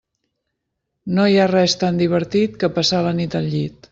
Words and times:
No 1.17 1.25
hi 1.33 1.37
ha 1.41 1.45
res 1.51 1.77
tan 1.85 2.01
divertit 2.01 2.57
que 2.65 2.73
passar 2.81 3.05
la 3.09 3.15
nit 3.23 3.41
al 3.41 3.51
llit. 3.55 3.89